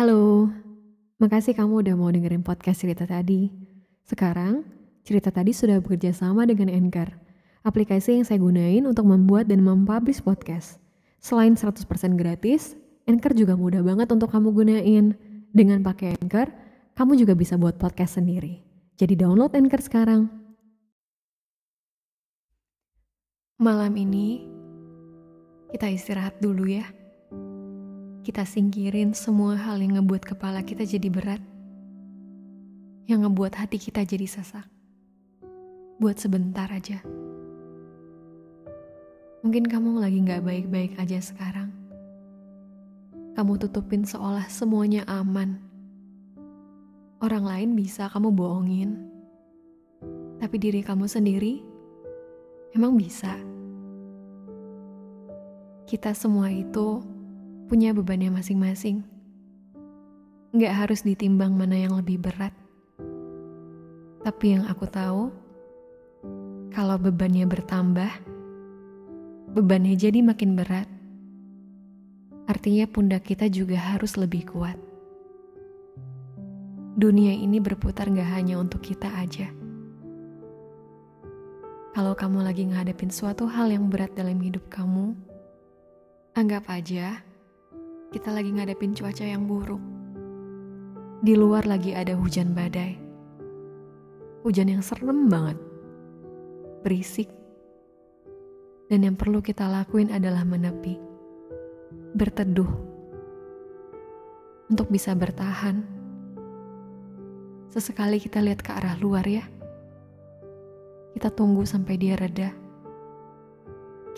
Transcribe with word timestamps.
Halo, 0.00 0.48
makasih 1.20 1.52
kamu 1.52 1.84
udah 1.84 1.92
mau 1.92 2.08
dengerin 2.08 2.40
podcast 2.40 2.80
cerita 2.80 3.04
tadi. 3.04 3.52
Sekarang, 4.08 4.64
cerita 5.04 5.28
tadi 5.28 5.52
sudah 5.52 5.76
bekerja 5.76 6.16
sama 6.16 6.48
dengan 6.48 6.72
Anchor, 6.72 7.12
aplikasi 7.68 8.16
yang 8.16 8.24
saya 8.24 8.40
gunain 8.40 8.88
untuk 8.88 9.04
membuat 9.04 9.52
dan 9.52 9.60
mempublish 9.60 10.24
podcast. 10.24 10.80
Selain 11.20 11.52
100% 11.52 11.84
gratis, 12.16 12.80
Anchor 13.04 13.36
juga 13.36 13.60
mudah 13.60 13.84
banget 13.84 14.08
untuk 14.08 14.32
kamu 14.32 14.56
gunain. 14.56 15.12
Dengan 15.52 15.84
pakai 15.84 16.16
Anchor, 16.16 16.48
kamu 16.96 17.20
juga 17.20 17.36
bisa 17.36 17.60
buat 17.60 17.76
podcast 17.76 18.16
sendiri. 18.16 18.64
Jadi 18.96 19.20
download 19.20 19.52
Anchor 19.52 19.84
sekarang. 19.84 20.32
Malam 23.60 23.92
ini, 24.00 24.48
kita 25.68 25.92
istirahat 25.92 26.40
dulu 26.40 26.72
ya 26.72 26.88
kita 28.20 28.44
singkirin 28.44 29.16
semua 29.16 29.56
hal 29.56 29.80
yang 29.80 29.96
ngebuat 29.96 30.28
kepala 30.28 30.60
kita 30.60 30.84
jadi 30.84 31.08
berat, 31.08 31.40
yang 33.08 33.24
ngebuat 33.24 33.56
hati 33.56 33.80
kita 33.80 34.04
jadi 34.04 34.28
sesak. 34.28 34.68
Buat 35.96 36.20
sebentar 36.20 36.68
aja. 36.68 37.00
Mungkin 39.40 39.72
kamu 39.72 40.04
lagi 40.04 40.20
gak 40.20 40.44
baik-baik 40.44 41.00
aja 41.00 41.16
sekarang. 41.16 41.72
Kamu 43.32 43.56
tutupin 43.56 44.04
seolah 44.04 44.44
semuanya 44.52 45.08
aman. 45.08 45.56
Orang 47.24 47.48
lain 47.48 47.72
bisa 47.72 48.08
kamu 48.12 48.36
bohongin, 48.36 49.00
tapi 50.40 50.60
diri 50.60 50.84
kamu 50.84 51.08
sendiri 51.08 51.60
emang 52.76 53.00
bisa. 53.00 53.32
Kita 55.88 56.12
semua 56.12 56.52
itu 56.52 57.19
punya 57.70 57.94
bebannya 57.94 58.34
masing-masing. 58.34 59.06
Nggak 60.50 60.74
harus 60.74 61.06
ditimbang 61.06 61.54
mana 61.54 61.78
yang 61.78 61.94
lebih 61.94 62.18
berat. 62.18 62.50
Tapi 64.26 64.58
yang 64.58 64.66
aku 64.66 64.90
tahu, 64.90 65.30
kalau 66.74 66.98
bebannya 66.98 67.46
bertambah, 67.46 68.10
bebannya 69.54 69.94
jadi 69.94 70.18
makin 70.18 70.58
berat. 70.58 70.90
Artinya 72.50 72.90
pundak 72.90 73.30
kita 73.30 73.46
juga 73.46 73.78
harus 73.78 74.18
lebih 74.18 74.50
kuat. 74.50 74.74
Dunia 76.98 77.38
ini 77.38 77.62
berputar 77.62 78.10
gak 78.10 78.34
hanya 78.34 78.58
untuk 78.58 78.82
kita 78.82 79.06
aja. 79.14 79.46
Kalau 81.94 82.18
kamu 82.18 82.42
lagi 82.42 82.66
ngadepin 82.66 83.14
suatu 83.14 83.46
hal 83.46 83.70
yang 83.70 83.86
berat 83.86 84.10
dalam 84.18 84.42
hidup 84.42 84.66
kamu, 84.66 85.14
anggap 86.34 86.66
aja 86.66 87.29
kita 88.10 88.34
lagi 88.34 88.50
ngadepin 88.50 88.90
cuaca 88.90 89.22
yang 89.22 89.46
buruk. 89.46 89.78
Di 91.22 91.38
luar 91.38 91.62
lagi 91.62 91.94
ada 91.94 92.18
hujan 92.18 92.50
badai. 92.58 92.98
Hujan 94.42 94.66
yang 94.66 94.82
serem 94.82 95.30
banget. 95.30 95.54
Berisik. 96.82 97.30
Dan 98.90 99.06
yang 99.06 99.14
perlu 99.14 99.38
kita 99.38 99.70
lakuin 99.70 100.10
adalah 100.10 100.42
menepi. 100.42 100.98
Berteduh. 102.18 102.72
Untuk 104.66 104.90
bisa 104.90 105.14
bertahan. 105.14 105.86
Sesekali 107.70 108.18
kita 108.18 108.42
lihat 108.42 108.66
ke 108.66 108.74
arah 108.74 108.98
luar 108.98 109.22
ya. 109.22 109.46
Kita 111.14 111.30
tunggu 111.30 111.62
sampai 111.62 111.94
dia 111.94 112.18
reda. 112.18 112.50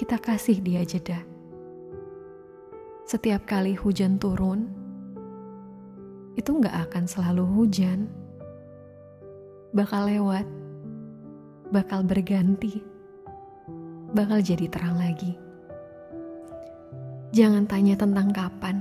Kita 0.01 0.17
kasih 0.17 0.65
dia 0.65 0.81
jeda 0.81 1.32
setiap 3.13 3.45
kali 3.45 3.77
hujan 3.77 4.17
turun, 4.17 4.73
itu 6.33 6.49
nggak 6.49 6.89
akan 6.89 7.05
selalu 7.05 7.45
hujan. 7.45 8.09
Bakal 9.77 10.09
lewat, 10.09 10.49
bakal 11.69 12.09
berganti, 12.09 12.81
bakal 14.17 14.41
jadi 14.41 14.64
terang 14.73 14.97
lagi. 14.97 15.36
Jangan 17.36 17.69
tanya 17.69 18.01
tentang 18.01 18.33
kapan. 18.33 18.81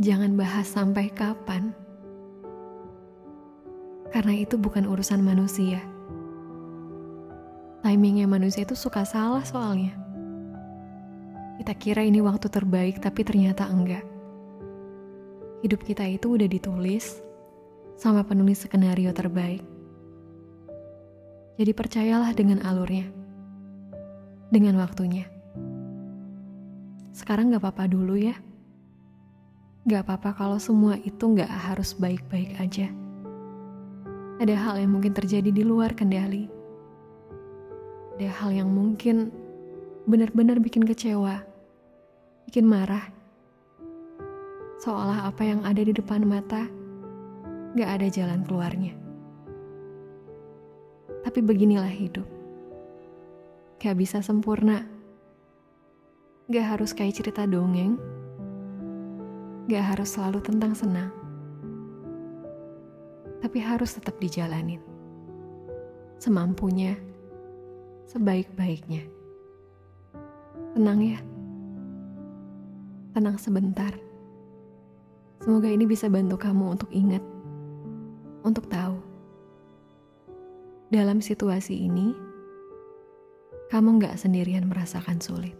Jangan 0.00 0.32
bahas 0.40 0.64
sampai 0.64 1.12
kapan. 1.12 1.76
Karena 4.16 4.32
itu 4.32 4.56
bukan 4.56 4.88
urusan 4.88 5.20
manusia. 5.20 5.84
Timingnya 7.84 8.24
manusia 8.24 8.64
itu 8.64 8.72
suka 8.72 9.04
salah 9.04 9.44
soalnya. 9.44 10.05
Kita 11.56 11.72
kira 11.72 12.04
ini 12.04 12.20
waktu 12.20 12.52
terbaik, 12.52 13.00
tapi 13.00 13.24
ternyata 13.24 13.64
enggak. 13.64 14.04
Hidup 15.64 15.80
kita 15.82 16.04
itu 16.04 16.36
udah 16.36 16.44
ditulis 16.44 17.16
sama 17.96 18.20
penulis 18.28 18.60
skenario 18.68 19.08
terbaik. 19.16 19.64
Jadi 21.56 21.72
percayalah 21.72 22.36
dengan 22.36 22.60
alurnya, 22.60 23.08
dengan 24.52 24.76
waktunya. 24.76 25.24
Sekarang 27.16 27.48
gak 27.48 27.64
apa-apa 27.64 27.88
dulu 27.88 28.20
ya. 28.20 28.36
Gak 29.88 30.04
apa-apa 30.04 30.36
kalau 30.36 30.60
semua 30.60 31.00
itu 31.00 31.32
gak 31.32 31.48
harus 31.48 31.96
baik-baik 31.96 32.60
aja. 32.60 32.92
Ada 34.36 34.52
hal 34.52 34.84
yang 34.84 34.92
mungkin 34.92 35.16
terjadi 35.16 35.48
di 35.48 35.64
luar 35.64 35.96
kendali. 35.96 36.44
Ada 38.20 38.28
hal 38.36 38.50
yang 38.52 38.68
mungkin 38.68 39.32
benar-benar 40.06 40.62
bikin 40.62 40.86
kecewa, 40.86 41.42
bikin 42.46 42.62
marah. 42.62 43.10
Seolah 44.78 45.26
apa 45.26 45.42
yang 45.42 45.66
ada 45.66 45.82
di 45.82 45.90
depan 45.90 46.22
mata 46.22 46.70
gak 47.74 47.90
ada 47.98 48.06
jalan 48.06 48.46
keluarnya. 48.46 48.94
Tapi 51.26 51.42
beginilah 51.42 51.90
hidup. 51.90 52.22
Gak 53.82 53.98
bisa 53.98 54.22
sempurna. 54.22 54.86
Gak 56.46 56.78
harus 56.78 56.94
kayak 56.94 57.18
cerita 57.18 57.42
dongeng. 57.42 57.98
Gak 59.66 59.90
harus 59.90 60.14
selalu 60.14 60.38
tentang 60.38 60.78
senang. 60.78 61.10
Tapi 63.42 63.58
harus 63.58 63.90
tetap 63.98 64.22
dijalanin. 64.22 64.78
Semampunya, 66.22 66.94
sebaik-baiknya. 68.06 69.15
Tenang 70.76 71.00
ya. 71.00 71.16
Tenang 73.16 73.40
sebentar. 73.40 73.96
Semoga 75.40 75.72
ini 75.72 75.88
bisa 75.88 76.04
bantu 76.12 76.36
kamu 76.36 76.76
untuk 76.76 76.92
ingat, 76.92 77.24
untuk 78.44 78.68
tahu. 78.68 79.00
Dalam 80.92 81.24
situasi 81.24 81.80
ini, 81.80 82.12
kamu 83.72 84.04
gak 84.04 84.20
sendirian 84.20 84.68
merasakan 84.68 85.16
sulit. 85.16 85.56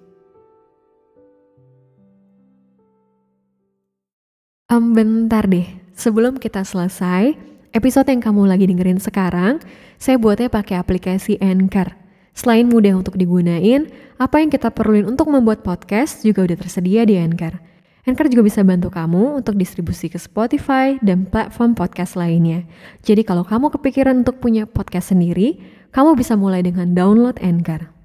Um, 4.68 4.92
bentar 4.92 5.48
deh, 5.48 5.64
sebelum 5.96 6.36
kita 6.36 6.60
selesai, 6.60 7.32
episode 7.72 8.12
yang 8.12 8.20
kamu 8.20 8.52
lagi 8.52 8.68
dengerin 8.68 9.00
sekarang, 9.00 9.64
saya 9.96 10.20
buatnya 10.20 10.52
pakai 10.52 10.76
aplikasi 10.76 11.40
Anchor. 11.40 12.05
Selain 12.36 12.68
mudah 12.68 13.00
untuk 13.00 13.16
digunain, 13.16 13.88
apa 14.20 14.44
yang 14.44 14.52
kita 14.52 14.68
perluin 14.68 15.08
untuk 15.08 15.32
membuat 15.32 15.64
podcast 15.64 16.20
juga 16.20 16.44
udah 16.44 16.60
tersedia 16.60 17.08
di 17.08 17.16
Anchor. 17.16 17.56
Anchor 18.04 18.28
juga 18.28 18.44
bisa 18.44 18.60
bantu 18.60 18.92
kamu 18.92 19.40
untuk 19.40 19.56
distribusi 19.56 20.12
ke 20.12 20.20
Spotify 20.20 21.00
dan 21.00 21.24
platform 21.24 21.72
podcast 21.72 22.12
lainnya. 22.12 22.68
Jadi 23.00 23.24
kalau 23.24 23.42
kamu 23.42 23.72
kepikiran 23.80 24.20
untuk 24.20 24.36
punya 24.38 24.68
podcast 24.68 25.16
sendiri, 25.16 25.56
kamu 25.96 26.12
bisa 26.12 26.36
mulai 26.36 26.60
dengan 26.60 26.92
download 26.92 27.40
Anchor. 27.40 27.95